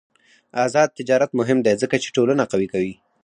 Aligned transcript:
آزاد 0.63 0.89
تجارت 0.99 1.31
مهم 1.39 1.59
دی 1.65 1.73
ځکه 1.81 1.95
چې 2.03 2.13
ټولنه 2.15 2.43
قوي 2.51 2.67
کوي. 2.73 2.93